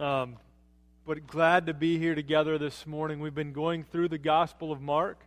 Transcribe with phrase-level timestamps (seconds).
[0.00, 0.36] Um,
[1.06, 3.20] but glad to be here together this morning.
[3.20, 5.26] We've been going through the Gospel of Mark.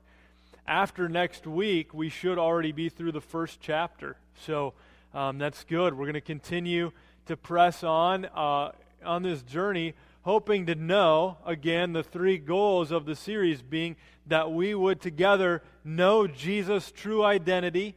[0.65, 4.17] After next week, we should already be through the first chapter.
[4.47, 4.73] So
[5.13, 5.94] um, that's good.
[5.94, 6.91] We're going to continue
[7.28, 8.71] to press on uh,
[9.05, 13.96] on this journey, hoping to know, again, the three goals of the series being
[14.26, 17.95] that we would together know Jesus' true identity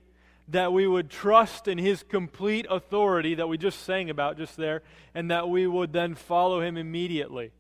[0.49, 4.83] that we would trust in his complete authority that we just sang about just there,
[5.15, 7.51] and that we would then follow him immediately.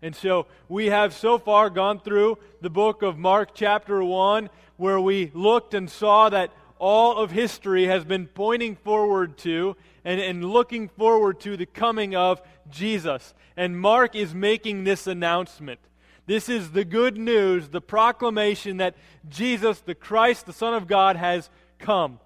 [0.00, 5.00] And so we have so far gone through the book of Mark, chapter 1, where
[5.00, 10.44] we looked and saw that all of history has been pointing forward to and, and
[10.44, 13.34] looking forward to the coming of Jesus.
[13.56, 15.78] And Mark is making this announcement.
[16.26, 18.96] This is the good news, the proclamation that
[19.28, 21.50] Jesus, the Christ, the Son of God, has
[21.82, 22.18] come.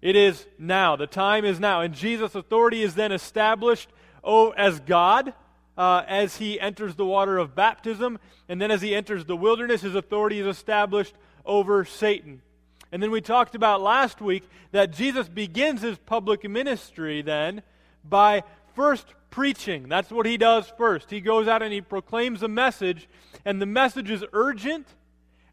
[0.00, 0.96] It is now.
[0.96, 1.80] The time is now.
[1.80, 3.88] And Jesus' authority is then established
[4.22, 5.32] oh, as God
[5.76, 8.18] uh, as he enters the water of baptism.
[8.48, 12.42] And then as he enters the wilderness, his authority is established over Satan.
[12.90, 17.62] And then we talked about last week that Jesus begins his public ministry then
[18.04, 18.42] by
[18.74, 19.88] first preaching.
[19.88, 21.10] That's what he does first.
[21.10, 23.08] He goes out and he proclaims a message,
[23.44, 24.86] and the message is urgent,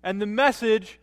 [0.03, 0.99] and the message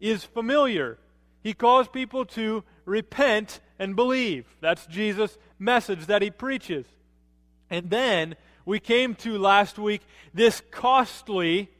[0.00, 0.98] is familiar.
[1.42, 4.46] He calls people to repent and believe.
[4.60, 6.86] That's Jesus' message that he preaches.
[7.70, 10.02] And then we came to last week
[10.34, 11.70] this costly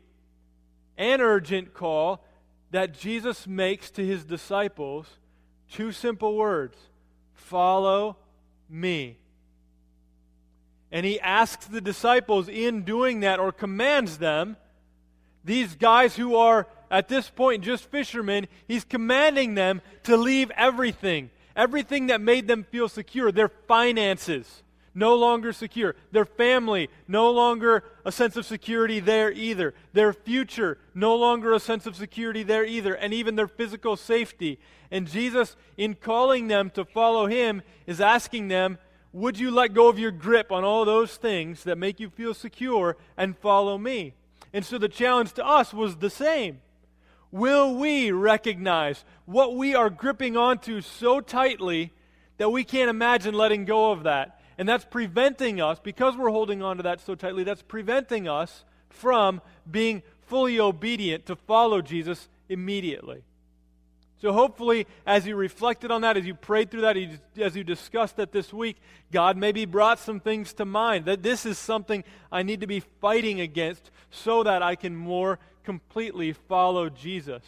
[0.96, 2.24] and urgent call
[2.70, 5.06] that Jesus makes to his disciples.
[5.70, 6.76] Two simple words
[7.34, 8.16] follow
[8.68, 9.18] me.
[10.92, 14.56] And he asks the disciples in doing that, or commands them,
[15.44, 21.30] these guys who are at this point just fishermen, he's commanding them to leave everything.
[21.56, 24.62] Everything that made them feel secure, their finances,
[24.94, 25.94] no longer secure.
[26.10, 29.74] Their family, no longer a sense of security there either.
[29.92, 32.94] Their future, no longer a sense of security there either.
[32.94, 34.58] And even their physical safety.
[34.90, 38.78] And Jesus, in calling them to follow him, is asking them,
[39.12, 42.34] Would you let go of your grip on all those things that make you feel
[42.34, 44.14] secure and follow me?
[44.52, 46.60] And so the challenge to us was the same.
[47.30, 51.92] Will we recognize what we are gripping onto so tightly
[52.38, 54.40] that we can't imagine letting go of that?
[54.58, 58.64] And that's preventing us, because we're holding on to that so tightly, that's preventing us
[58.88, 59.40] from
[59.70, 63.22] being fully obedient to follow Jesus immediately.
[64.20, 66.96] So, hopefully, as you reflected on that, as you prayed through that,
[67.40, 68.76] as you discussed that this week,
[69.10, 72.80] God maybe brought some things to mind that this is something I need to be
[73.00, 77.42] fighting against so that I can more completely follow Jesus.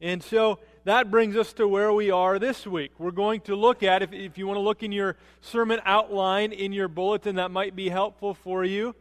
[0.00, 2.92] And so that brings us to where we are this week.
[2.98, 6.52] We're going to look at, if, if you want to look in your sermon outline
[6.52, 8.94] in your bulletin, that might be helpful for you.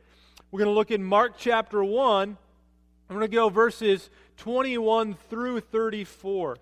[0.52, 2.38] We're going to look in Mark chapter 1.
[3.10, 6.58] I'm going to go verses 21 through 34.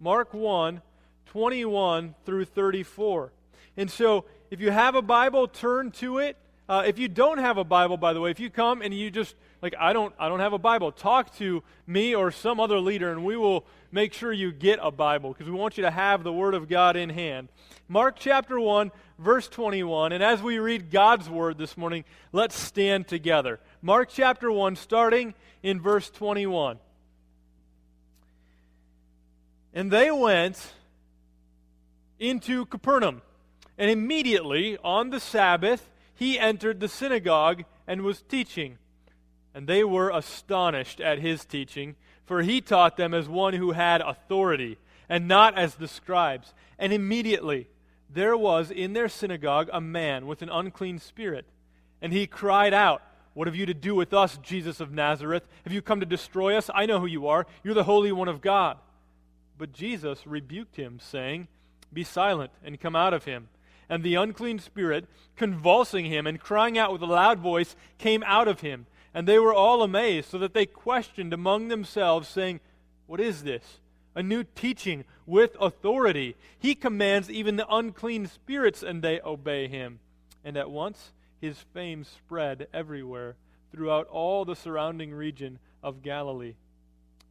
[0.00, 0.82] Mark 1,
[1.26, 3.32] 21 through 34.
[3.76, 6.36] And so, if you have a Bible, turn to it.
[6.68, 9.10] Uh, if you don't have a Bible, by the way, if you come and you
[9.10, 12.78] just like I don't I don't have a Bible, talk to me or some other
[12.78, 15.90] leader and we will make sure you get a Bible because we want you to
[15.90, 17.48] have the word of God in hand.
[17.88, 23.08] Mark chapter 1 verse 21 and as we read God's word this morning, let's stand
[23.08, 23.60] together.
[23.80, 26.78] Mark chapter 1 starting in verse 21.
[29.78, 30.72] And they went
[32.18, 33.22] into Capernaum.
[33.78, 38.78] And immediately on the Sabbath he entered the synagogue and was teaching.
[39.54, 41.94] And they were astonished at his teaching,
[42.26, 44.78] for he taught them as one who had authority,
[45.08, 46.54] and not as the scribes.
[46.76, 47.68] And immediately
[48.10, 51.46] there was in their synagogue a man with an unclean spirit.
[52.02, 53.00] And he cried out,
[53.32, 55.46] What have you to do with us, Jesus of Nazareth?
[55.62, 56.68] Have you come to destroy us?
[56.74, 57.46] I know who you are.
[57.62, 58.78] You're the Holy One of God.
[59.58, 61.48] But Jesus rebuked him, saying,
[61.92, 63.48] Be silent and come out of him.
[63.88, 68.46] And the unclean spirit, convulsing him and crying out with a loud voice, came out
[68.46, 68.86] of him.
[69.12, 72.60] And they were all amazed, so that they questioned among themselves, saying,
[73.06, 73.80] What is this?
[74.14, 76.36] A new teaching with authority.
[76.58, 79.98] He commands even the unclean spirits, and they obey him.
[80.44, 83.36] And at once his fame spread everywhere
[83.72, 86.54] throughout all the surrounding region of Galilee.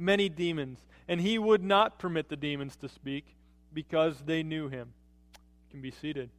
[0.00, 0.78] many demons.
[1.06, 3.24] And he would not permit the demons to speak
[3.72, 4.92] because they knew him.
[5.34, 6.30] You can be seated.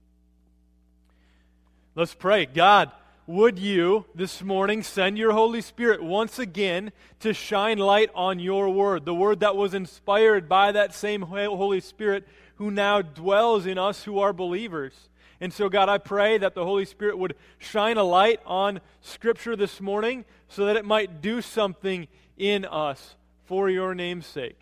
[1.96, 2.46] Let's pray.
[2.46, 2.92] God,
[3.28, 8.70] would you this morning send your Holy Spirit once again to shine light on your
[8.70, 13.78] word, the word that was inspired by that same Holy Spirit who now dwells in
[13.78, 15.10] us who are believers?
[15.40, 19.56] And so, God, I pray that the Holy Spirit would shine a light on Scripture
[19.56, 22.08] this morning so that it might do something
[22.38, 23.16] in us
[23.52, 24.58] for your name's sake.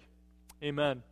[0.63, 1.03] Amen.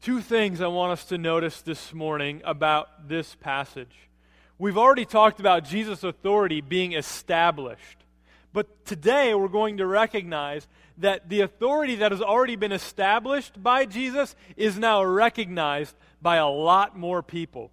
[0.00, 3.94] Two things I want us to notice this morning about this passage.
[4.58, 8.06] We've already talked about Jesus' authority being established.
[8.54, 10.66] But today we're going to recognize
[10.96, 16.48] that the authority that has already been established by Jesus is now recognized by a
[16.48, 17.70] lot more people.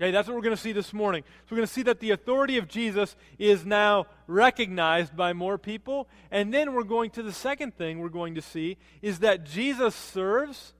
[0.00, 1.22] Okay, that's what we're going to see this morning.
[1.40, 5.58] So we're going to see that the authority of Jesus is now recognized by more
[5.58, 6.08] people.
[6.30, 9.94] And then we're going to the second thing we're going to see is that Jesus
[9.94, 10.72] serves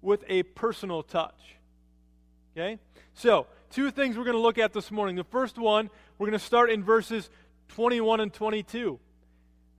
[0.00, 1.56] with a personal touch.
[2.56, 2.78] Okay?
[3.12, 5.16] So, two things we're going to look at this morning.
[5.16, 7.28] The first one, we're going to start in verses
[7.68, 8.98] 21 and 22.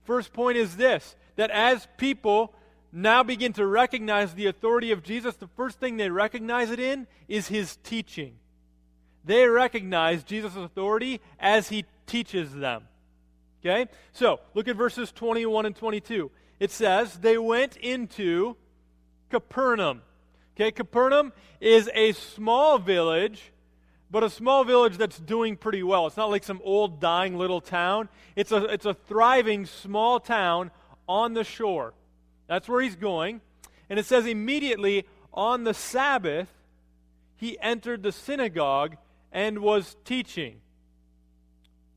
[0.04, 2.54] First point is this that as people
[2.92, 7.08] now begin to recognize the authority of Jesus, the first thing they recognize it in
[7.26, 8.36] is his teaching.
[9.26, 12.84] They recognize Jesus' authority as he teaches them.
[13.60, 13.90] Okay?
[14.12, 16.30] So, look at verses 21 and 22.
[16.58, 18.56] It says, They went into
[19.28, 20.00] Capernaum.
[20.54, 23.52] Okay, Capernaum is a small village
[24.10, 26.06] but a small village that's doing pretty well.
[26.06, 28.08] It's not like some old dying little town.
[28.36, 30.70] It's a, it's a thriving small town
[31.08, 31.94] on the shore.
[32.46, 33.40] That's where he's going.
[33.90, 36.48] And it says immediately on the Sabbath,
[37.36, 38.96] he entered the synagogue
[39.36, 40.56] and was teaching.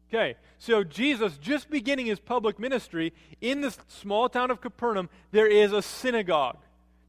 [0.09, 5.47] Okay, so Jesus, just beginning his public ministry in this small town of Capernaum, there
[5.47, 6.57] is a synagogue.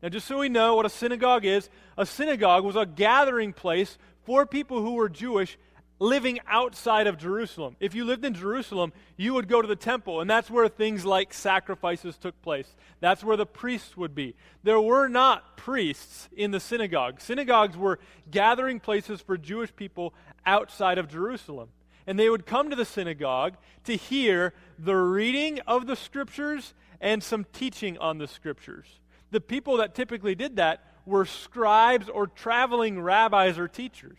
[0.01, 1.69] Now, just so we know what a synagogue is,
[1.99, 5.59] a synagogue was a gathering place for people who were Jewish
[6.01, 7.77] living outside of Jerusalem.
[7.79, 11.05] If you lived in Jerusalem, you would go to the temple, and that's where things
[11.05, 12.75] like sacrifices took place.
[13.01, 14.35] That's where the priests would be.
[14.63, 17.21] There were not priests in the synagogue.
[17.21, 18.01] Synagogues were
[18.31, 20.15] gathering places for Jewish people
[20.47, 21.69] outside of Jerusalem.
[22.07, 27.23] And they would come to the synagogue to hear the reading of the scriptures and
[27.23, 28.87] some teaching on the scriptures.
[29.31, 34.19] The people that typically did that were scribes or traveling rabbis or teachers.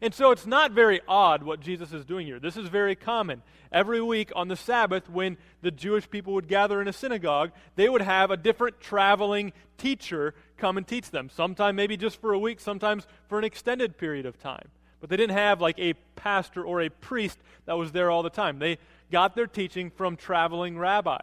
[0.00, 2.38] And so it's not very odd what Jesus is doing here.
[2.38, 3.42] This is very common.
[3.72, 7.88] Every week on the Sabbath, when the Jewish people would gather in a synagogue, they
[7.88, 11.30] would have a different traveling teacher come and teach them.
[11.30, 14.68] Sometimes maybe just for a week, sometimes for an extended period of time.
[15.00, 18.30] But they didn't have like a pastor or a priest that was there all the
[18.30, 18.58] time.
[18.58, 18.78] They
[19.10, 21.20] got their teaching from traveling rabbis.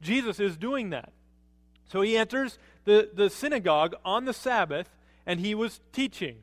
[0.00, 1.12] Jesus is doing that.
[1.88, 4.88] So he enters the, the synagogue on the Sabbath
[5.26, 6.36] and he was teaching.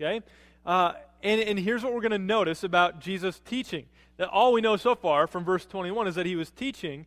[0.00, 0.20] Okay?
[0.64, 0.92] Uh,
[1.22, 3.86] and, and here's what we're going to notice about Jesus' teaching.
[4.16, 7.06] That all we know so far from verse 21 is that he was teaching,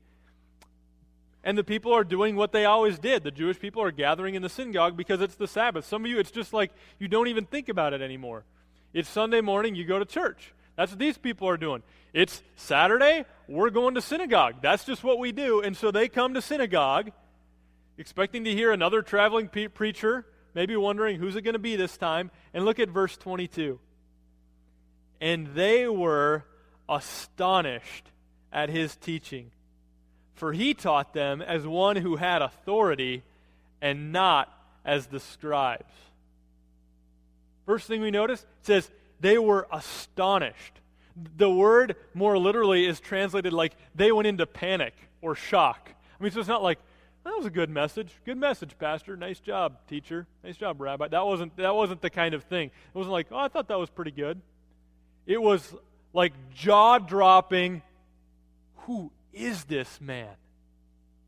[1.44, 3.24] and the people are doing what they always did.
[3.24, 5.86] The Jewish people are gathering in the synagogue because it's the Sabbath.
[5.86, 8.44] Some of you, it's just like you don't even think about it anymore.
[8.94, 10.54] It's Sunday morning, you go to church.
[10.76, 11.84] That's what these people are doing.
[12.14, 14.56] It's Saturday, we're going to synagogue.
[14.62, 15.62] That's just what we do.
[15.62, 17.12] And so they come to synagogue
[17.98, 21.98] expecting to hear another traveling pe- preacher, maybe wondering who's it going to be this
[21.98, 22.32] time.
[22.54, 23.80] And look at verse 22.
[25.22, 26.46] And they were
[26.90, 28.06] astonished
[28.52, 29.52] at his teaching,
[30.34, 33.22] for he taught them as one who had authority
[33.82, 34.52] and not
[34.86, 35.94] as the scribes.
[37.66, 40.80] First thing we notice it says they were astonished.
[41.38, 45.90] The word more literally is translated like they went into panic or shock.
[46.20, 46.80] I mean, so it's not like,
[47.26, 48.14] that was a good message.
[48.24, 49.18] Good message, Pastor.
[49.18, 50.28] Nice job, teacher.
[50.44, 51.08] Nice job, Rabbi.
[51.08, 52.68] That wasn't, that wasn't the kind of thing.
[52.68, 54.40] It wasn't like, oh, I thought that was pretty good.
[55.26, 55.74] It was
[56.14, 57.82] like jaw dropping.
[58.82, 60.36] Who is this man?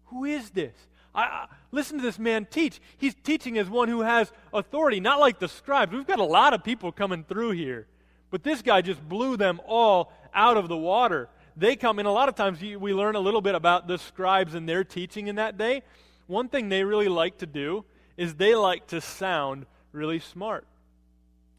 [0.05, 0.75] Who is this?
[1.15, 2.79] I, I, listen to this man teach.
[2.97, 5.91] He's teaching as one who has authority, not like the scribes.
[5.91, 7.87] We've got a lot of people coming through here,
[8.29, 11.27] but this guy just blew them all out of the water
[11.57, 14.53] they come, and a lot of times we learn a little bit about the scribes
[14.53, 15.81] and their teaching in that day.
[16.27, 17.83] One thing they really like to do
[18.15, 20.67] is they like to sound really smart.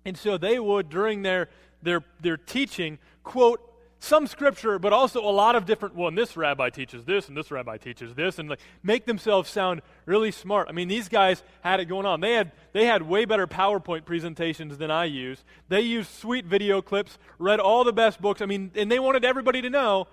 [0.05, 1.49] And so they would, during their,
[1.83, 3.61] their, their teaching, quote
[4.01, 5.95] some scripture, but also a lot of different.
[5.95, 9.51] Well, and this rabbi teaches this, and this rabbi teaches this, and like make themselves
[9.51, 10.69] sound really smart.
[10.69, 12.21] I mean, these guys had it going on.
[12.21, 15.45] They had they had way better PowerPoint presentations than I use.
[15.69, 18.41] They used sweet video clips, read all the best books.
[18.41, 20.07] I mean, and they wanted everybody to know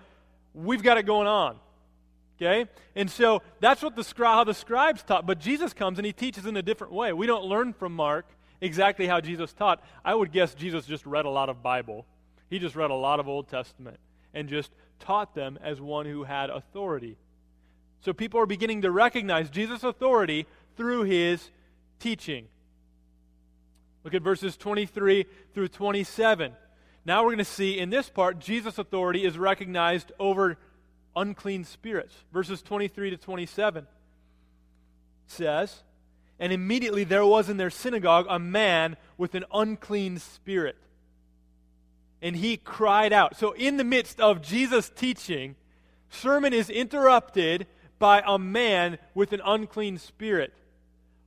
[0.53, 1.57] we've got it going on.
[2.37, 5.25] Okay, and so that's what the how the scribes taught.
[5.25, 7.13] But Jesus comes and he teaches in a different way.
[7.13, 8.25] We don't learn from Mark
[8.61, 9.83] exactly how Jesus taught.
[10.03, 12.05] I would guess Jesus just read a lot of Bible
[12.49, 13.97] he just read a lot of Old Testament
[14.33, 17.17] and just taught them as one who had authority.
[18.01, 20.45] So people are beginning to recognize Jesus' authority
[20.77, 21.49] through his
[21.99, 22.47] teaching.
[24.03, 26.53] Look at verses 23 through 27.
[27.05, 30.57] Now we're going to see in this part, Jesus' authority is recognized over
[31.15, 32.13] unclean spirits.
[32.31, 33.87] Verses 23 to 27
[35.27, 35.83] says,
[36.39, 40.77] And immediately there was in their synagogue a man with an unclean spirit
[42.25, 43.37] and he cried out.
[43.37, 45.55] So, in the midst of Jesus' teaching,
[46.09, 47.67] sermon is interrupted
[47.99, 50.51] by a man with an unclean spirit.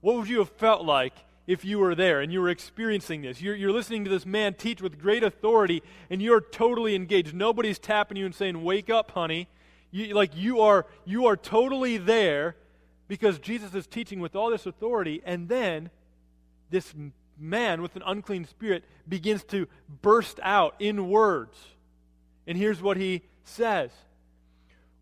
[0.00, 1.14] What would you have felt like
[1.46, 3.40] if you were there and you were experiencing this?
[3.40, 7.32] You're, you're listening to this man teach with great authority, and you're totally engaged.
[7.32, 9.46] Nobody's tapping you and saying, "Wake up, honey."
[9.92, 12.56] You, like you are, you are totally there
[13.06, 15.90] because Jesus is teaching with all this authority, and then
[16.70, 16.92] this
[17.38, 19.68] man with an unclean spirit begins to
[20.02, 21.56] burst out in words.
[22.46, 23.90] And here's what he says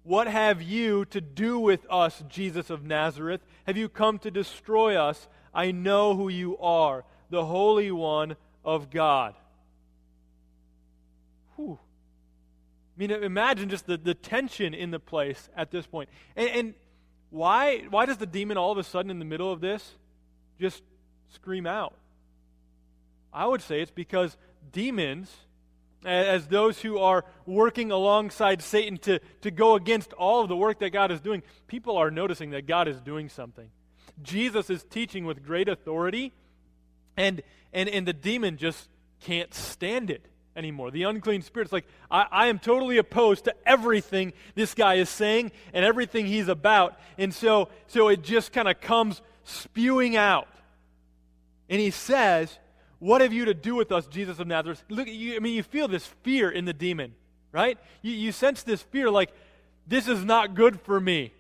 [0.03, 3.41] What have you to do with us, Jesus of Nazareth?
[3.67, 5.29] Have you come to destroy us?
[5.55, 9.35] I know who you are, the Holy One of God.
[11.57, 11.79] Whew.
[12.97, 16.09] I mean, imagine just the, the tension in the place at this point.
[16.35, 16.75] And, and
[17.31, 19.97] why, why does the demon all of a sudden in the middle of this
[20.61, 20.83] just
[21.31, 21.95] scream out?
[23.37, 24.37] I would say it's because
[24.73, 25.31] demons,
[26.07, 30.79] as those who are working alongside Satan to, to go against all of the work
[30.81, 33.69] that God is doing, people are noticing that God is doing something.
[34.23, 36.33] Jesus is teaching with great authority,
[37.19, 37.43] and,
[37.75, 38.89] and, and the demon just
[39.21, 40.25] can't stand it
[40.57, 40.91] anymore.
[40.91, 45.53] The unclean spirit's like, I, I am totally opposed to everything this guy is saying
[45.75, 46.99] and everything he's about.
[47.19, 50.49] And so, so it just kind of comes spewing out.
[51.69, 52.59] And he says,
[52.99, 54.83] what have you to do with us, Jesus of Nazareth?
[54.89, 57.15] Look, you, I mean, you feel this fear in the demon,
[57.53, 57.79] right?
[58.03, 59.31] You, you sense this fear like,
[59.87, 61.33] this is not good for me.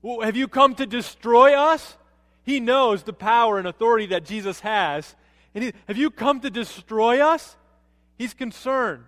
[0.00, 1.96] Well, have you come to destroy us?
[2.44, 5.14] He knows the power and authority that Jesus has.
[5.54, 7.56] And he, have you come to destroy us?
[8.16, 9.04] He's concerned.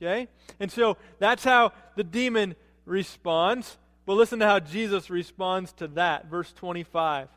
[0.00, 0.28] Okay?
[0.60, 3.76] And so that's how the demon responds.
[4.06, 6.26] But listen to how Jesus responds to that.
[6.26, 7.28] Verse 25.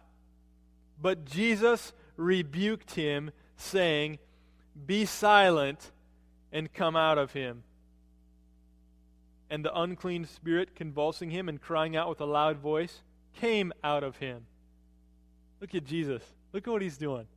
[1.02, 4.20] But Jesus rebuked him saying,
[4.86, 5.92] Be silent
[6.52, 7.64] and come out of him.
[9.50, 13.02] And the unclean spirit, convulsing him and crying out with a loud voice,
[13.36, 14.46] came out of him.
[15.60, 16.24] Look at Jesus.
[16.54, 17.28] Look at what he's doing.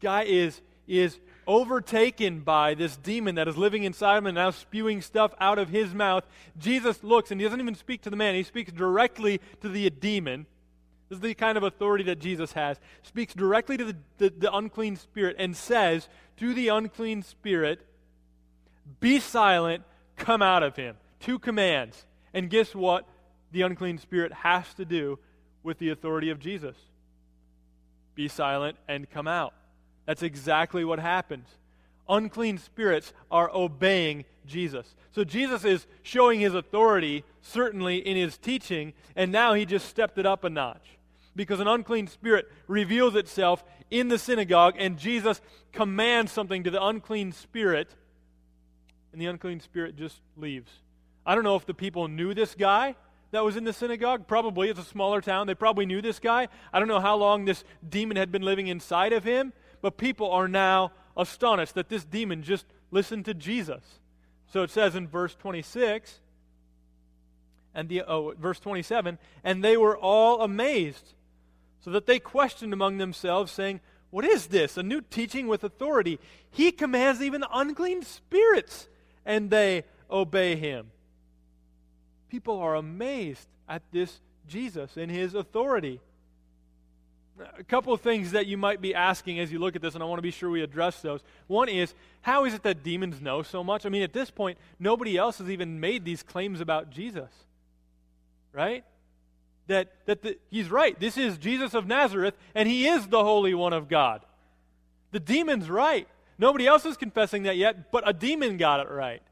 [0.00, 5.00] Guy is, is overtaken by this demon that is living inside him and now spewing
[5.00, 6.24] stuff out of his mouth.
[6.58, 9.88] Jesus looks and he doesn't even speak to the man, he speaks directly to the
[9.90, 10.46] demon
[11.08, 12.78] this is the kind of authority that Jesus has.
[13.02, 17.80] Speaks directly to the, the, the, unclean spirit and says to the unclean spirit,
[19.00, 19.84] Be silent,
[20.16, 20.96] come out of him.
[21.20, 22.04] Two commands.
[22.34, 23.06] And guess what
[23.52, 25.18] the unclean spirit has to do
[25.62, 26.76] with the authority of Jesus?
[28.14, 29.54] Be silent and come out.
[30.04, 31.48] That's exactly what happens.
[32.06, 34.94] Unclean spirits are obeying Jesus.
[35.12, 40.18] So Jesus is showing his authority, certainly in his teaching, and now he just stepped
[40.18, 40.97] it up a notch
[41.38, 45.40] because an unclean spirit reveals itself in the synagogue, and Jesus
[45.72, 47.94] commands something to the unclean spirit,
[49.12, 50.72] and the unclean spirit just leaves.
[51.24, 52.96] I don't know if the people knew this guy
[53.30, 54.26] that was in the synagogue.
[54.26, 54.68] Probably.
[54.68, 55.46] It's a smaller town.
[55.46, 56.48] They probably knew this guy.
[56.72, 60.32] I don't know how long this demon had been living inside of him, but people
[60.32, 63.82] are now astonished that this demon just listened to Jesus.
[64.52, 66.18] So it says in verse 26,
[67.76, 71.14] and the oh, verse 27, and they were all amazed
[71.80, 73.80] so that they questioned among themselves, saying,
[74.10, 74.76] What is this?
[74.76, 76.18] A new teaching with authority.
[76.50, 78.88] He commands even unclean spirits,
[79.24, 80.90] and they obey him.
[82.28, 86.00] People are amazed at this Jesus and his authority.
[87.56, 90.02] A couple of things that you might be asking as you look at this, and
[90.02, 91.20] I want to be sure we address those.
[91.46, 93.86] One is, how is it that demons know so much?
[93.86, 97.30] I mean, at this point, nobody else has even made these claims about Jesus.
[98.52, 98.84] Right?
[99.68, 100.98] That, that the, he's right.
[100.98, 104.22] This is Jesus of Nazareth, and he is the Holy One of God.
[105.12, 106.08] The demon's right.
[106.38, 109.22] Nobody else is confessing that yet, but a demon got it right.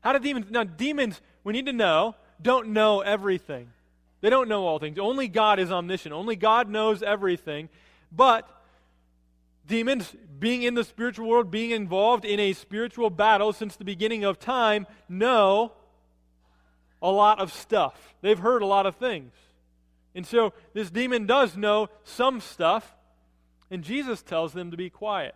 [0.00, 0.46] How do demons?
[0.50, 3.68] Now, demons, we need to know, don't know everything.
[4.20, 4.98] They don't know all things.
[4.98, 6.12] Only God is omniscient.
[6.12, 7.68] Only God knows everything.
[8.10, 8.48] But
[9.66, 14.24] demons, being in the spiritual world, being involved in a spiritual battle since the beginning
[14.24, 15.72] of time, know
[17.02, 18.14] a lot of stuff.
[18.22, 19.32] They've heard a lot of things.
[20.16, 22.96] And so this demon does know some stuff,
[23.70, 25.34] and Jesus tells them to be quiet.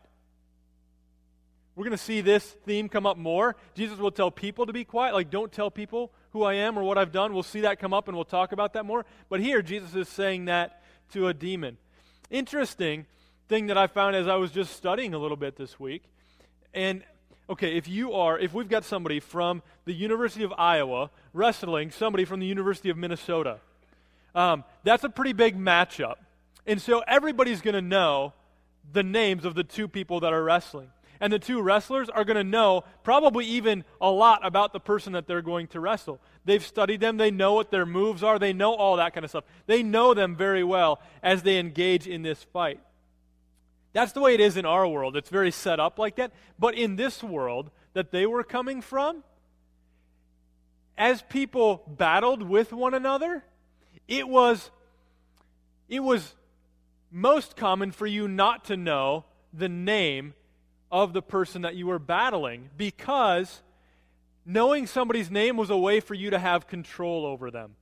[1.76, 3.56] We're going to see this theme come up more.
[3.74, 6.82] Jesus will tell people to be quiet, like, don't tell people who I am or
[6.82, 7.34] what I've done.
[7.34, 9.04] We'll see that come up and we'll talk about that more.
[9.28, 10.82] But here, Jesus is saying that
[11.12, 11.76] to a demon.
[12.30, 13.04] Interesting
[13.48, 16.04] thing that I found as I was just studying a little bit this week.
[16.72, 17.02] And
[17.50, 22.24] okay, if you are, if we've got somebody from the University of Iowa wrestling somebody
[22.24, 23.58] from the University of Minnesota,
[24.34, 26.16] um, that's a pretty big matchup.
[26.66, 28.32] And so everybody's going to know
[28.92, 30.90] the names of the two people that are wrestling.
[31.20, 35.12] And the two wrestlers are going to know probably even a lot about the person
[35.12, 36.18] that they're going to wrestle.
[36.46, 39.30] They've studied them, they know what their moves are, they know all that kind of
[39.30, 39.44] stuff.
[39.66, 42.80] They know them very well as they engage in this fight.
[43.92, 45.16] That's the way it is in our world.
[45.16, 46.32] It's very set up like that.
[46.58, 49.22] But in this world that they were coming from,
[50.96, 53.42] as people battled with one another,
[54.10, 54.70] it was
[55.88, 56.34] it was
[57.10, 60.34] most common for you not to know the name
[60.92, 63.62] of the person that you were battling because
[64.44, 67.74] knowing somebody's name was a way for you to have control over them.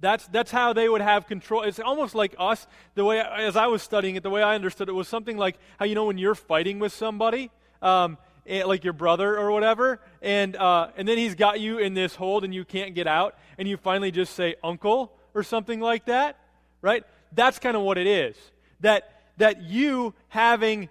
[0.00, 1.62] That's, that's how they would have control.
[1.62, 4.88] It's almost like us, the way, as I was studying it, the way I understood
[4.88, 8.82] it was something like how, you know, when you're fighting with somebody, um, eh, like
[8.82, 12.52] your brother or whatever, and, uh, and then he's got you in this hold and
[12.52, 16.38] you can't get out, and you finally just say, uncle, or something like that,
[16.80, 17.04] right?
[17.32, 18.36] That's kind of what it is.
[18.80, 20.88] That, that you having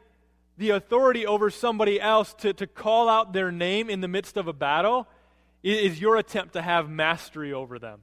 [0.58, 4.48] the authority over somebody else to, to call out their name in the midst of
[4.48, 5.08] a battle
[5.64, 8.02] is, is your attempt to have mastery over them.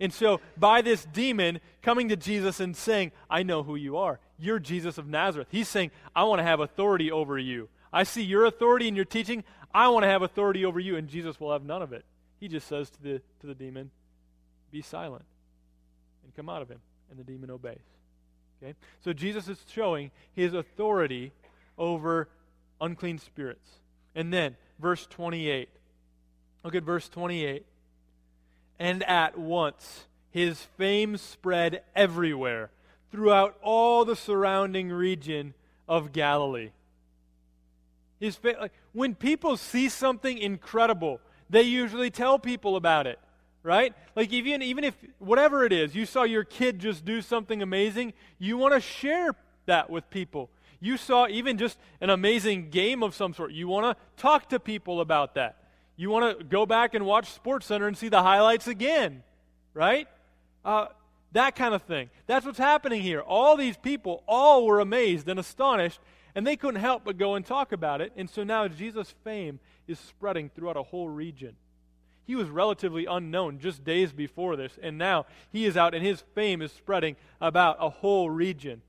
[0.00, 4.18] And so, by this demon coming to Jesus and saying, I know who you are.
[4.38, 5.48] You're Jesus of Nazareth.
[5.50, 7.68] He's saying, I want to have authority over you.
[7.92, 9.44] I see your authority in your teaching.
[9.72, 10.96] I want to have authority over you.
[10.96, 12.04] And Jesus will have none of it.
[12.40, 13.92] He just says to the, to the demon,
[14.72, 15.24] Be silent
[16.36, 16.80] come out of him.
[17.10, 17.78] And the demon obeys.
[18.62, 18.74] Okay?
[19.04, 21.32] So, Jesus is showing his authority
[21.76, 22.28] over
[22.80, 23.68] unclean spirits.
[24.14, 25.68] And then, verse 28.
[26.64, 27.64] Look at verse 28.
[28.78, 32.70] And at once his fame spread everywhere,
[33.14, 35.54] throughout all the surrounding region
[35.86, 36.70] of Galilee.
[38.18, 43.20] His fa- like, when people see something incredible, they usually tell people about it,
[43.64, 43.92] right?
[44.14, 48.12] Like even even if whatever it is, you saw your kid just do something amazing,
[48.38, 49.34] you want to share
[49.66, 50.50] that with people
[50.84, 53.52] you saw even just an amazing game of some sort.
[53.52, 55.56] You want to talk to people about that.
[55.96, 59.22] You want to go back and watch Sports Center and see the highlights again,
[59.72, 60.06] right?
[60.62, 60.88] Uh,
[61.32, 62.10] that kind of thing.
[62.26, 63.20] That's what's happening here.
[63.20, 66.00] All these people, all were amazed and astonished,
[66.34, 68.12] and they couldn't help but go and talk about it.
[68.14, 71.56] And so now Jesus' fame is spreading throughout a whole region.
[72.26, 76.22] He was relatively unknown just days before this, and now he is out, and his
[76.34, 78.82] fame is spreading about a whole region.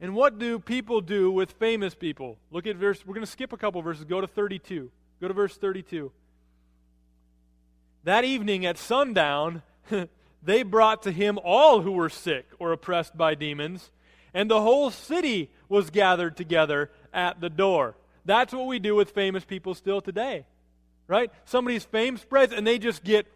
[0.00, 2.38] And what do people do with famous people?
[2.50, 4.04] Look at verse, we're going to skip a couple verses.
[4.04, 4.90] Go to 32.
[5.20, 6.12] Go to verse 32.
[8.04, 9.62] That evening at sundown,
[10.42, 13.90] they brought to him all who were sick or oppressed by demons,
[14.32, 17.96] and the whole city was gathered together at the door.
[18.24, 20.44] That's what we do with famous people still today,
[21.08, 21.30] right?
[21.44, 23.26] Somebody's fame spreads, and they just get.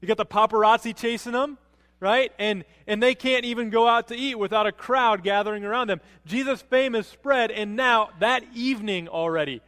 [0.00, 1.58] You got the paparazzi chasing them
[2.00, 2.32] right?
[2.38, 6.00] And, and they can't even go out to eat without a crowd gathering around them.
[6.24, 9.60] Jesus' fame is spread, and now, that evening already,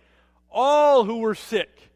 [0.51, 1.91] all who were sick,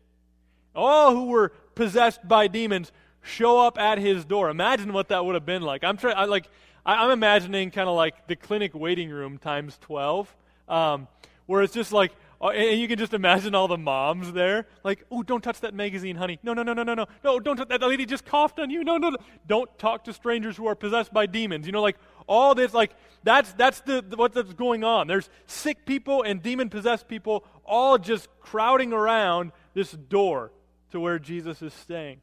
[0.74, 2.90] all who were possessed by demons,
[3.22, 4.50] show up at his door.
[4.50, 5.84] Imagine what that would have been like.
[5.84, 6.48] I'm trying, like,
[6.84, 10.34] I, am imagining kind of like the clinic waiting room times 12,
[10.68, 11.08] um,
[11.46, 12.12] where it's just like,
[12.44, 15.72] Oh, and you can just imagine all the moms there, like, oh, don't touch that
[15.72, 16.38] magazine, honey.
[16.42, 17.06] No, no, no, no, no, no.
[17.24, 17.80] No, don't touch that.
[17.80, 18.84] The lady just coughed on you.
[18.84, 19.16] No, no, no.
[19.46, 21.64] Don't talk to strangers who are possessed by demons.
[21.64, 22.90] You know, like all this, like
[23.22, 25.06] that's that's the, the what's going on.
[25.06, 30.52] There's sick people and demon possessed people all just crowding around this door
[30.90, 32.20] to where Jesus is staying.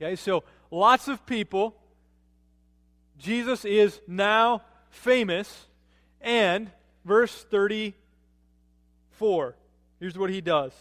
[0.00, 1.76] Okay, so lots of people.
[3.18, 5.66] Jesus is now famous,
[6.22, 6.70] and
[7.04, 7.92] verse 30
[9.16, 9.56] 4.
[10.00, 10.72] Here's what he does.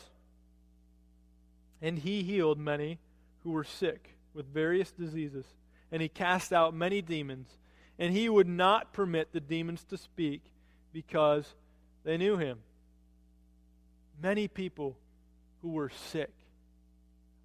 [1.82, 3.00] And he healed many
[3.44, 5.46] who were sick with various diseases,
[5.92, 7.48] and he cast out many demons,
[8.00, 10.42] and he would not permit the demons to speak
[10.92, 11.54] because
[12.04, 12.60] they knew him.
[14.22, 14.98] Many people
[15.62, 16.32] who were sick.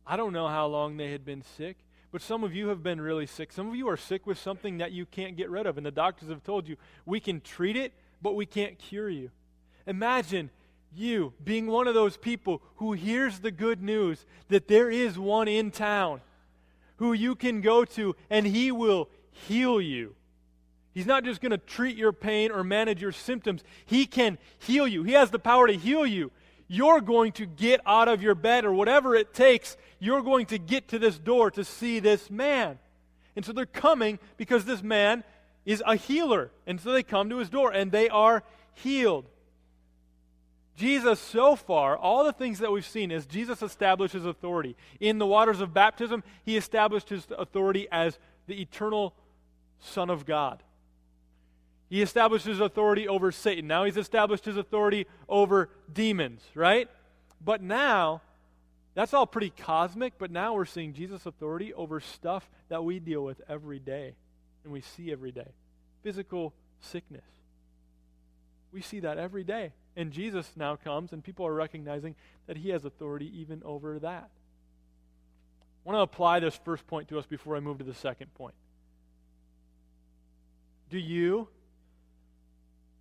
[0.07, 1.77] I don't know how long they had been sick,
[2.11, 3.53] but some of you have been really sick.
[3.53, 5.90] Some of you are sick with something that you can't get rid of, and the
[5.90, 9.31] doctors have told you, we can treat it, but we can't cure you.
[9.87, 10.51] Imagine
[10.94, 15.48] you being one of those people who hears the good news that there is one
[15.48, 16.20] in town
[16.96, 20.14] who you can go to and he will heal you.
[20.92, 24.87] He's not just going to treat your pain or manage your symptoms, he can heal
[24.87, 25.05] you.
[25.05, 26.33] He has the power to heal you.
[26.66, 29.77] You're going to get out of your bed or whatever it takes.
[30.01, 32.79] You're going to get to this door to see this man.
[33.37, 35.24] And so they're coming because this man
[35.64, 36.51] is a healer.
[36.66, 38.42] And so they come to his door and they are
[38.74, 39.24] healed.
[40.79, 44.77] Jesus, so far, all the things that we've seen is Jesus establishes authority.
[45.01, 49.12] In the waters of baptism, he established his authority as the eternal
[49.81, 50.62] Son of God.
[51.91, 53.67] He established his authority over Satan.
[53.67, 56.88] Now he's established his authority over demons, right?
[57.45, 58.23] But now,
[58.95, 63.25] that's all pretty cosmic, but now we're seeing Jesus' authority over stuff that we deal
[63.25, 64.14] with every day
[64.62, 65.49] and we see every day
[66.05, 67.25] physical sickness.
[68.72, 69.72] We see that every day.
[69.96, 72.14] And Jesus now comes, and people are recognizing
[72.46, 74.31] that he has authority even over that.
[75.85, 78.33] I want to apply this first point to us before I move to the second
[78.35, 78.54] point.
[80.90, 81.48] Do you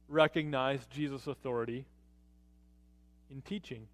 [0.08, 1.86] recognize Jesus' authority
[3.30, 3.88] in teaching?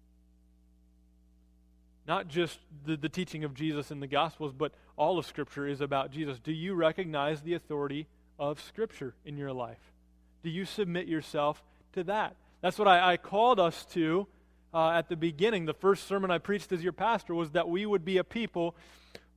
[2.06, 5.80] Not just the, the teaching of Jesus in the Gospels, but all of Scripture is
[5.80, 6.38] about Jesus.
[6.38, 8.06] Do you recognize the authority
[8.38, 9.93] of Scripture in your life?
[10.44, 12.36] Do you submit yourself to that?
[12.60, 14.26] That's what I, I called us to
[14.74, 15.64] uh, at the beginning.
[15.64, 18.76] The first sermon I preached as your pastor was that we would be a people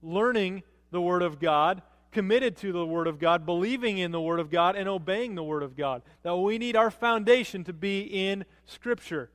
[0.04, 4.42] learning the Word of God, committed to the Word of God, believing in the Word
[4.42, 6.02] of God, and obeying the Word of God.
[6.24, 9.30] That we need our foundation to be in Scripture.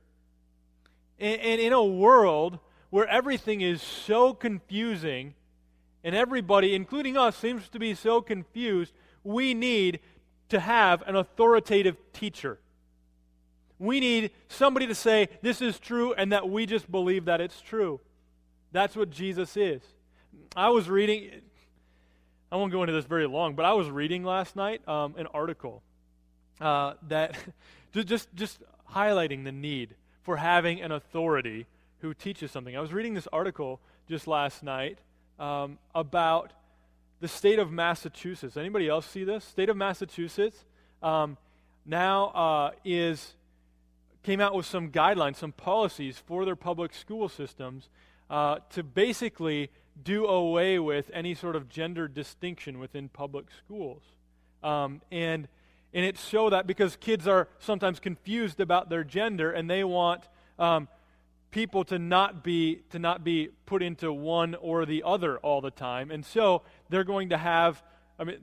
[1.17, 2.59] And, and in a world
[2.91, 5.33] where everything is so confusing,
[6.03, 9.99] and everybody, including us, seems to be so confused, we need
[10.53, 12.59] to have an authoritative teacher.
[13.79, 17.59] We need somebody to say, this is true, and that we just believe that it's
[17.61, 17.99] true.
[18.71, 19.81] That's what Jesus is.
[20.55, 21.41] I was reading,
[22.51, 25.27] I won't go into this very long, but I was reading last night um, an
[25.33, 25.83] article
[26.61, 27.35] uh, that
[27.93, 28.59] just, just
[28.93, 31.65] highlighting the need for having an authority
[31.99, 32.77] who teaches something.
[32.77, 34.99] I was reading this article just last night
[35.39, 36.53] um, about
[37.23, 38.57] the state of Massachusetts.
[38.57, 39.45] Anybody else see this?
[39.45, 40.65] State of Massachusetts
[41.01, 41.37] um,
[41.85, 43.35] now uh, is
[44.23, 47.87] came out with some guidelines, some policies for their public school systems
[48.29, 49.69] uh, to basically
[50.03, 54.01] do away with any sort of gender distinction within public schools.
[54.61, 55.47] Um, and,
[55.93, 60.27] and it so that because kids are sometimes confused about their gender and they want
[60.59, 60.89] um,
[61.53, 65.71] people to not be to not be put into one or the other all the
[65.71, 67.81] time and so they're going to have
[68.19, 68.39] i mean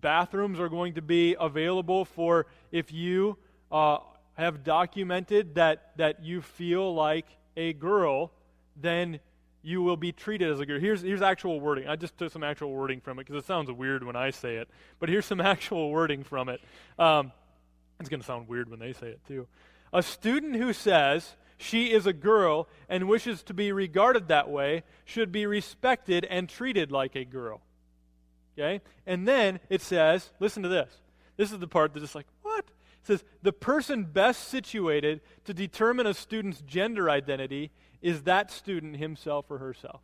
[0.00, 3.36] bathrooms are going to be available for if you
[3.70, 3.98] uh,
[4.34, 8.32] have documented that, that you feel like a girl,
[8.76, 9.20] then
[9.62, 10.80] you will be treated as a girl.
[10.80, 11.86] Here's, here's actual wording.
[11.86, 14.56] I just took some actual wording from it because it sounds weird when I say
[14.56, 14.68] it.
[14.98, 16.60] But here's some actual wording from it.
[16.98, 17.32] Um,
[17.98, 19.46] it's going to sound weird when they say it too.
[19.92, 24.82] A student who says she is a girl and wishes to be regarded that way
[25.04, 27.60] should be respected and treated like a girl.
[28.58, 28.80] Okay?
[29.06, 30.90] And then it says, listen to this.
[31.36, 32.64] This is the part that's just like, what?
[32.64, 37.70] It says, the person best situated to determine a student's gender identity
[38.00, 40.00] is that student himself or herself.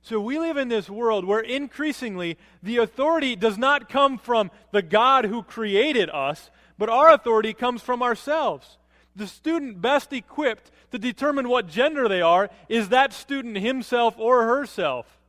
[0.00, 4.80] So we live in this world where increasingly the authority does not come from the
[4.80, 8.78] God who created us, but our authority comes from ourselves.
[9.20, 14.46] The student best equipped to determine what gender they are is that student himself or
[14.46, 15.20] herself.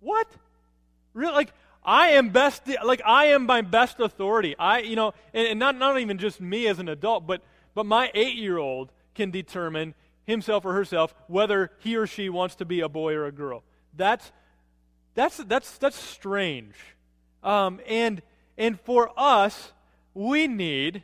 [0.00, 0.26] What?
[1.12, 1.34] Really?
[1.34, 1.52] Like,
[1.84, 4.56] I am best, like I am my best authority.
[4.58, 7.42] I, you know, and, and not, not even just me as an adult, but,
[7.74, 9.92] but my eight year old can determine
[10.26, 13.64] himself or herself whether he or she wants to be a boy or a girl.
[13.94, 14.32] That's,
[15.14, 16.74] that's, that's, that's strange.
[17.42, 18.22] Um, and,
[18.56, 19.72] and for us,
[20.14, 21.02] we need,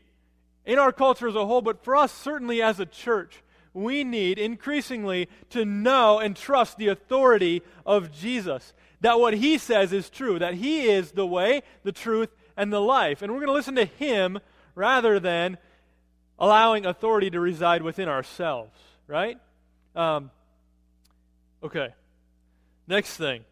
[0.70, 3.42] in our culture as a whole, but for us certainly as a church,
[3.74, 9.92] we need increasingly to know and trust the authority of Jesus that what he says
[9.92, 13.20] is true, that he is the way, the truth, and the life.
[13.20, 14.38] And we're going to listen to him
[14.76, 15.58] rather than
[16.38, 18.78] allowing authority to reside within ourselves,
[19.08, 19.38] right?
[19.96, 20.30] Um,
[21.64, 21.88] okay.
[22.86, 23.44] Next thing.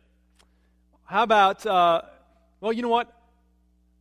[1.04, 2.02] How about, uh,
[2.60, 3.12] well, you know what?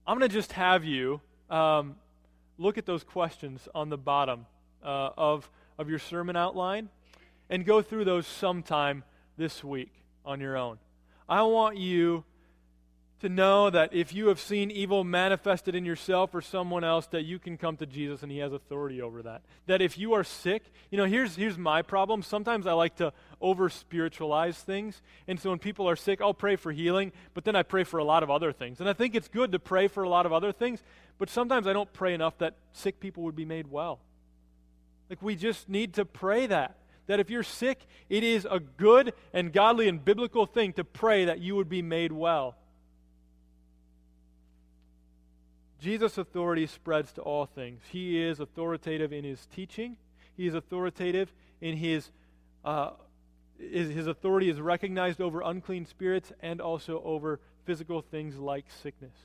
[0.06, 1.96] I'm going to just have you um,
[2.58, 4.46] look at those questions on the bottom
[4.84, 6.90] uh, of, of your sermon outline.
[7.50, 9.04] and go through those sometime
[9.38, 9.94] this week
[10.26, 10.78] on your own.
[11.30, 12.24] I want you
[13.22, 17.24] to know that if you have seen evil manifested in yourself or someone else, that
[17.24, 19.42] you can come to Jesus and He has authority over that.
[19.66, 22.22] That if you are sick, you know, here's, here's my problem.
[22.22, 25.02] Sometimes I like to over spiritualize things.
[25.28, 27.98] And so when people are sick, I'll pray for healing, but then I pray for
[27.98, 28.80] a lot of other things.
[28.80, 30.84] And I think it's good to pray for a lot of other things,
[31.18, 34.00] but sometimes I don't pray enough that sick people would be made well.
[35.10, 36.76] Like, we just need to pray that.
[37.08, 41.26] That if you're sick, it is a good and godly and biblical thing to pray
[41.26, 42.56] that you would be made well.
[45.80, 47.82] Jesus' authority spreads to all things.
[47.90, 49.98] He is authoritative in his teaching,
[50.36, 52.12] he is authoritative in his.
[52.64, 52.92] Uh,
[53.60, 59.16] his, his authority is recognized over unclean spirits and also over physical things like sickness.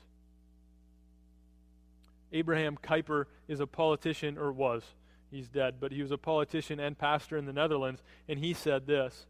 [2.31, 4.83] Abraham Kuyper is a politician, or was.
[5.29, 8.85] He's dead, but he was a politician and pastor in the Netherlands, and he said
[8.85, 9.27] this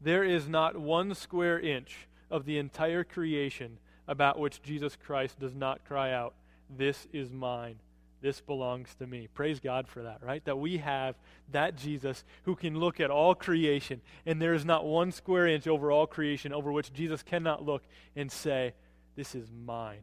[0.00, 5.54] There is not one square inch of the entire creation about which Jesus Christ does
[5.54, 6.34] not cry out,
[6.68, 7.76] this is mine.
[8.20, 9.28] This belongs to me.
[9.34, 10.42] Praise God for that, right?
[10.46, 11.14] That we have
[11.52, 15.66] that Jesus who can look at all creation, and there is not one square inch
[15.66, 17.82] over all creation over which Jesus cannot look
[18.16, 18.72] and say,
[19.14, 20.00] This is mine.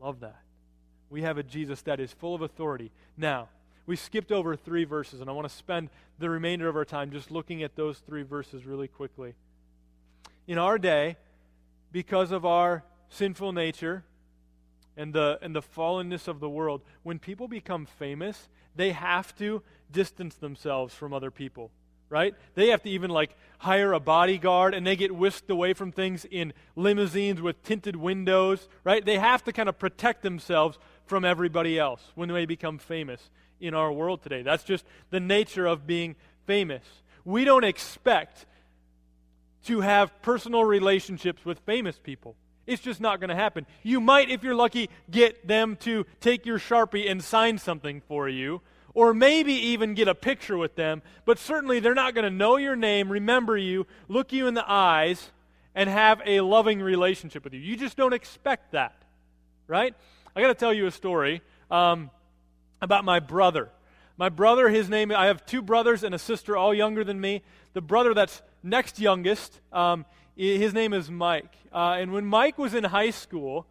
[0.00, 0.40] Love that.
[1.10, 2.92] We have a Jesus that is full of authority.
[3.16, 3.50] Now,
[3.84, 7.10] we skipped over three verses, and I want to spend the remainder of our time
[7.10, 9.34] just looking at those three verses really quickly.
[10.46, 11.16] In our day,
[11.92, 14.04] because of our sinful nature,
[14.96, 19.62] and the, and the fallenness of the world, when people become famous, they have to
[19.90, 21.70] distance themselves from other people,
[22.08, 22.34] right?
[22.54, 26.26] They have to even like hire a bodyguard and they get whisked away from things
[26.30, 29.04] in limousines with tinted windows, right?
[29.04, 33.74] They have to kind of protect themselves from everybody else when they become famous in
[33.74, 34.42] our world today.
[34.42, 36.84] That's just the nature of being famous.
[37.24, 38.46] We don't expect
[39.64, 42.34] to have personal relationships with famous people.
[42.66, 43.66] It's just not going to happen.
[43.82, 48.28] You might, if you're lucky, get them to take your Sharpie and sign something for
[48.28, 48.60] you,
[48.94, 52.56] or maybe even get a picture with them, but certainly they're not going to know
[52.56, 55.30] your name, remember you, look you in the eyes,
[55.74, 57.60] and have a loving relationship with you.
[57.60, 58.94] You just don't expect that,
[59.66, 59.94] right?
[60.36, 62.10] I got to tell you a story um,
[62.80, 63.70] about my brother.
[64.18, 67.42] My brother, his name, I have two brothers and a sister, all younger than me.
[67.72, 70.04] The brother that's next youngest, um,
[70.36, 71.52] his name is Mike.
[71.72, 73.66] Uh, and when Mike was in high school,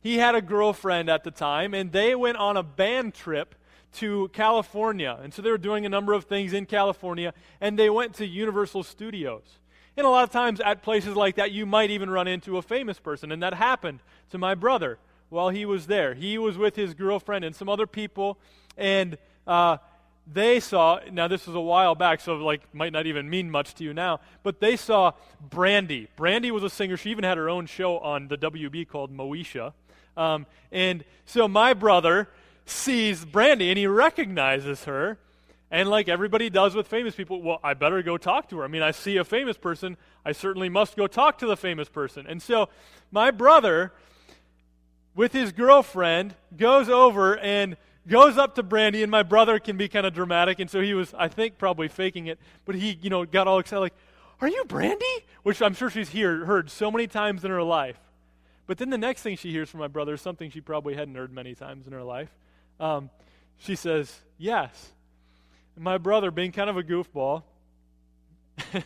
[0.00, 3.54] he had a girlfriend at the time, and they went on a band trip
[3.94, 5.18] to California.
[5.22, 8.26] And so they were doing a number of things in California, and they went to
[8.26, 9.58] Universal Studios.
[9.96, 12.62] And a lot of times at places like that, you might even run into a
[12.62, 14.00] famous person, and that happened
[14.30, 14.98] to my brother
[15.30, 16.14] while he was there.
[16.14, 18.38] He was with his girlfriend and some other people,
[18.76, 19.78] and uh,
[20.26, 23.74] they saw, now this was a while back, so like might not even mean much
[23.76, 26.08] to you now, but they saw Brandy.
[26.16, 26.96] Brandy was a singer.
[26.96, 29.72] She even had her own show on the WB called Moesha.
[30.16, 32.28] Um, and so my brother
[32.64, 35.18] sees Brandy and he recognizes her.
[35.70, 38.64] And like everybody does with famous people, well, I better go talk to her.
[38.64, 41.88] I mean, I see a famous person, I certainly must go talk to the famous
[41.88, 42.26] person.
[42.26, 42.68] And so
[43.10, 43.92] my brother,
[45.14, 47.76] with his girlfriend, goes over and
[48.08, 50.94] goes up to Brandy, and my brother can be kind of dramatic, and so he
[50.94, 53.94] was, I think, probably faking it, but he, you know, got all excited, like,
[54.40, 55.04] Are you Brandy?
[55.42, 57.98] Which I'm sure she's hear, heard so many times in her life.
[58.66, 61.14] But then the next thing she hears from my brother is something she probably hadn't
[61.14, 62.30] heard many times in her life.
[62.80, 63.10] Um,
[63.58, 64.92] she says, Yes.
[65.74, 67.42] And my brother, being kind of a goofball,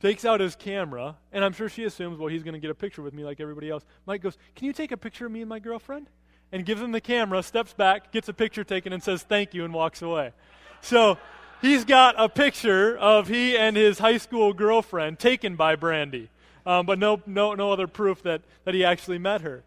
[0.00, 2.74] takes out his camera, and I'm sure she assumes, well, he's going to get a
[2.74, 3.84] picture with me like everybody else.
[4.06, 6.08] Mike goes, Can you take a picture of me and my girlfriend?
[6.52, 9.64] And gives him the camera, steps back, gets a picture taken, and says thank you
[9.64, 10.32] and walks away.
[10.80, 11.18] So
[11.62, 16.28] he's got a picture of he and his high school girlfriend taken by Brandy,
[16.66, 19.62] um, but no, no, no other proof that, that he actually met her.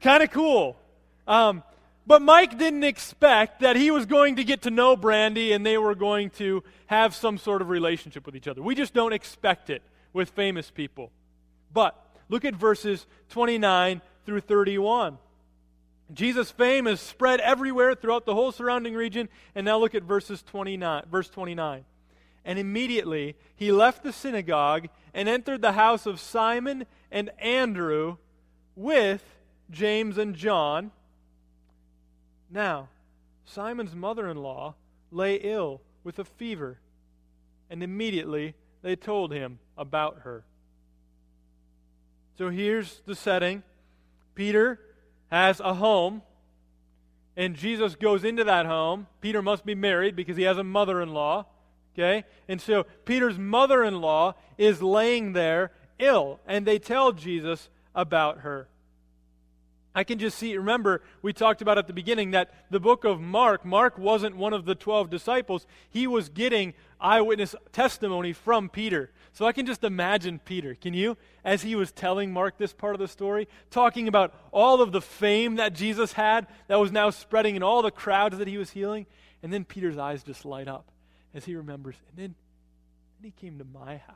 [0.00, 0.76] Kind of cool.
[1.26, 1.62] Um,
[2.08, 5.76] but Mike didn't expect that he was going to get to know Brandy and they
[5.76, 8.62] were going to have some sort of relationship with each other.
[8.62, 9.82] We just don't expect it
[10.14, 11.10] with famous people.
[11.72, 11.94] But
[12.30, 15.18] look at verses 29 through 31.
[16.12, 19.28] Jesus' fame is spread everywhere throughout the whole surrounding region.
[19.54, 21.84] And now look at verses 29, verse 29.
[22.44, 28.16] And immediately he left the synagogue and entered the house of Simon and Andrew
[28.74, 29.22] with
[29.70, 30.92] James and John.
[32.50, 32.88] Now,
[33.44, 34.76] Simon's mother in law
[35.10, 36.78] lay ill with a fever,
[37.68, 40.44] and immediately they told him about her.
[42.38, 43.62] So here's the setting
[44.34, 44.78] Peter
[45.30, 46.22] has a home,
[47.36, 49.06] and Jesus goes into that home.
[49.20, 51.46] Peter must be married because he has a mother in law.
[51.94, 52.24] Okay?
[52.48, 58.40] And so Peter's mother in law is laying there ill, and they tell Jesus about
[58.40, 58.68] her.
[59.94, 63.20] I can just see, remember, we talked about at the beginning that the book of
[63.20, 65.66] Mark, Mark wasn't one of the 12 disciples.
[65.88, 69.10] He was getting eyewitness testimony from Peter.
[69.32, 71.16] So I can just imagine Peter, can you?
[71.44, 75.00] As he was telling Mark this part of the story, talking about all of the
[75.00, 78.70] fame that Jesus had that was now spreading in all the crowds that he was
[78.70, 79.06] healing.
[79.42, 80.90] And then Peter's eyes just light up
[81.34, 81.96] as he remembers.
[82.08, 82.34] And then,
[83.20, 84.14] then he came to my house.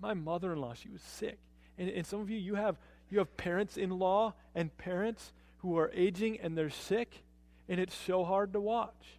[0.00, 1.38] My mother in law, she was sick.
[1.78, 2.76] And, and some of you, you have
[3.10, 7.22] you have parents in law and parents who are aging and they're sick,
[7.68, 9.18] and it's so hard to watch.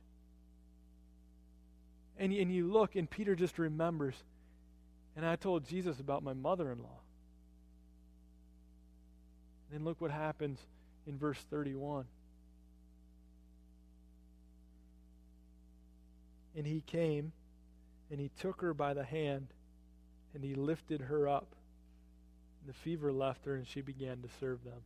[2.17, 4.15] And, and you look, and Peter just remembers,
[5.15, 6.99] and I told Jesus about my mother in law.
[9.71, 10.59] Then look what happens
[11.07, 12.05] in verse 31.
[16.55, 17.31] And he came,
[18.09, 19.47] and he took her by the hand,
[20.33, 21.55] and he lifted her up
[22.67, 24.81] the fever left her and she began to serve them.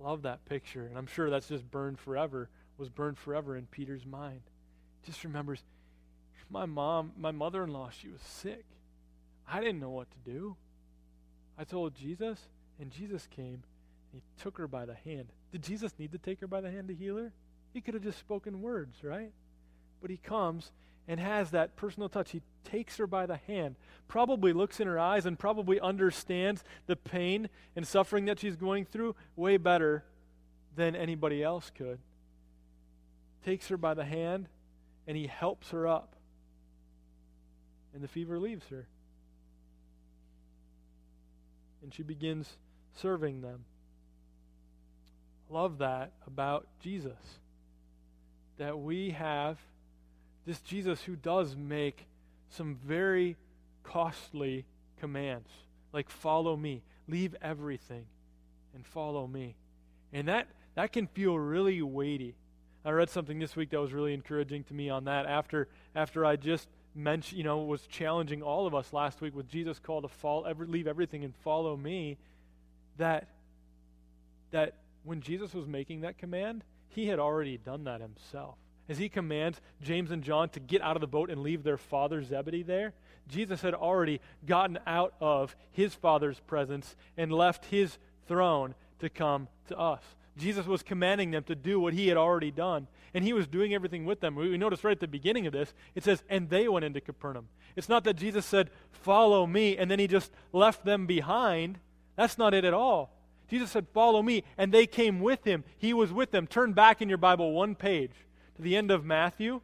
[0.00, 0.86] I love that picture.
[0.86, 4.42] And I'm sure that's just burned forever, was burned forever in Peter's mind.
[5.04, 5.62] Just remembers
[6.50, 8.64] my mom, my mother in law, she was sick.
[9.48, 10.56] I didn't know what to do.
[11.58, 12.38] I told Jesus,
[12.78, 13.62] and Jesus came
[14.12, 15.28] and he took her by the hand.
[15.52, 17.32] Did Jesus need to take her by the hand to heal her?
[17.72, 19.32] He could have just spoken words, right?
[20.00, 20.72] But he comes
[21.08, 22.32] and has that personal touch.
[22.32, 23.76] He takes her by the hand,
[24.08, 28.84] probably looks in her eyes, and probably understands the pain and suffering that she's going
[28.84, 30.04] through way better
[30.74, 31.98] than anybody else could.
[33.44, 34.48] Takes her by the hand,
[35.06, 36.16] and he helps her up.
[37.94, 38.86] And the fever leaves her.
[41.82, 42.58] And she begins
[42.94, 43.64] serving them.
[45.48, 47.38] Love that about Jesus.
[48.58, 49.58] That we have
[50.46, 52.06] this Jesus who does make
[52.50, 53.36] some very
[53.82, 54.64] costly
[55.00, 55.48] commands,
[55.92, 58.06] like follow me, leave everything,
[58.74, 59.56] and follow me.
[60.12, 62.36] And that, that can feel really weighty.
[62.84, 66.24] I read something this week that was really encouraging to me on that after, after
[66.24, 70.02] I just mentioned, you know, was challenging all of us last week with Jesus' call
[70.02, 72.16] to fall, ever, leave everything and follow me,
[72.98, 73.26] that,
[74.52, 78.56] that when Jesus was making that command, he had already done that himself
[78.88, 81.76] as he commands James and John to get out of the boat and leave their
[81.76, 82.94] father Zebedee there,
[83.28, 89.48] Jesus had already gotten out of his father's presence and left his throne to come
[89.68, 90.02] to us.
[90.36, 93.72] Jesus was commanding them to do what he had already done, and he was doing
[93.72, 94.34] everything with them.
[94.34, 97.48] We, notice right at the beginning of this, it says, and they went into Capernaum.
[97.74, 101.78] It's not that Jesus said, follow me, and then he just left them behind.
[102.16, 103.12] That's not it at all.
[103.48, 105.64] Jesus said, follow me, and they came with him.
[105.78, 106.46] He was with them.
[106.46, 108.12] Turn back in your Bible one page
[108.56, 109.60] to the end of Matthew.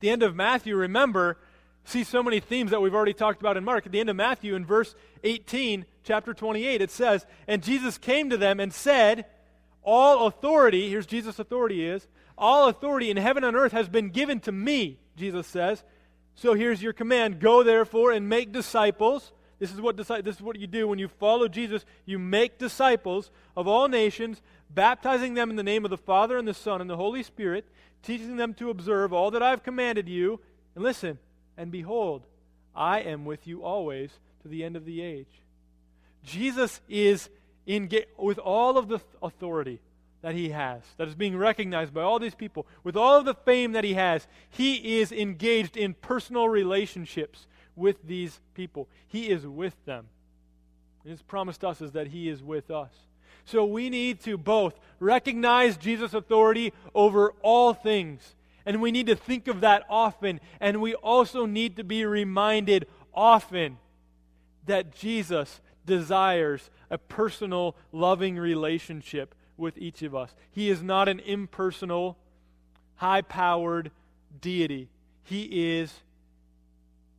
[0.00, 1.38] The end of Matthew, remember,
[1.84, 3.86] see so many themes that we've already talked about in Mark.
[3.86, 8.30] At the end of Matthew, in verse 18, chapter 28, it says, And Jesus came
[8.30, 9.26] to them and said,
[9.82, 14.40] All authority, here's Jesus' authority is, all authority in heaven and earth has been given
[14.40, 15.84] to me, Jesus says.
[16.34, 19.32] So here's your command Go therefore and make disciples.
[19.62, 21.84] This is what this is what you do when you follow Jesus.
[22.04, 26.48] You make disciples of all nations, baptizing them in the name of the Father and
[26.48, 27.64] the Son and the Holy Spirit,
[28.02, 30.40] teaching them to observe all that I have commanded you.
[30.74, 31.20] And listen,
[31.56, 32.26] and behold,
[32.74, 34.10] I am with you always
[34.42, 35.42] to the end of the age.
[36.24, 37.30] Jesus is
[37.64, 39.78] in with all of the authority
[40.22, 43.34] that he has, that is being recognized by all these people, with all of the
[43.34, 47.46] fame that he has, he is engaged in personal relationships
[47.76, 48.88] with these people.
[49.08, 50.06] He is with them.
[51.04, 52.92] His promised us is that he is with us.
[53.44, 59.16] So we need to both recognize Jesus' authority over all things, and we need to
[59.16, 63.78] think of that often, and we also need to be reminded often
[64.66, 70.34] that Jesus desires a personal, loving relationship with each of us.
[70.52, 72.16] He is not an impersonal,
[72.96, 73.90] high powered
[74.40, 74.88] deity.
[75.24, 75.92] He is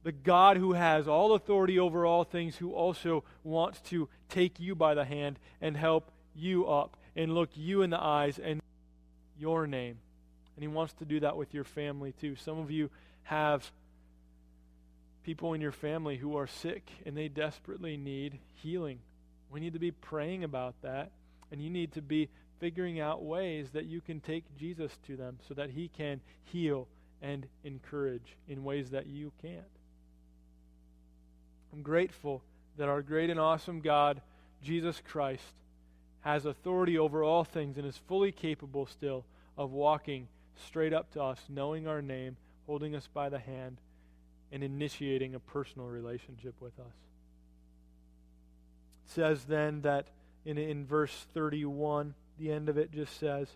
[0.04, 4.76] the God who has all authority over all things, who also wants to take you
[4.76, 8.62] by the hand and help you up and look you in the eyes and
[9.40, 9.98] your name.
[10.56, 12.36] And He wants to do that with your family too.
[12.36, 12.90] Some of you
[13.24, 13.72] have
[15.24, 19.00] people in your family who are sick and they desperately need healing.
[19.50, 21.12] We need to be praying about that,
[21.52, 25.38] and you need to be figuring out ways that you can take Jesus to them
[25.48, 26.88] so that He can heal
[27.22, 29.64] and encourage in ways that you can't.
[31.74, 32.44] I'm grateful
[32.78, 34.22] that our great and awesome God,
[34.62, 35.44] Jesus Christ,
[36.22, 39.26] has authority over all things and is fully capable still
[39.58, 40.28] of walking
[40.68, 43.78] straight up to us, knowing our name, holding us by the hand,
[44.52, 46.96] and initiating a personal relationship with us.
[49.06, 50.08] It says then that
[50.46, 53.48] in, in verse 31, the end of it just says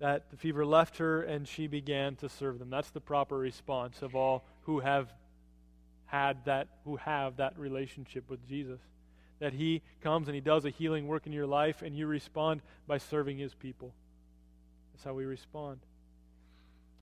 [0.00, 2.70] that the fever left her and she began to serve them.
[2.70, 5.12] That's the proper response of all who have
[6.08, 8.80] had that, who have that relationship with Jesus.
[9.38, 12.60] That He comes and He does a healing work in your life and you respond
[12.86, 13.94] by serving His people.
[14.92, 15.78] That's how we respond.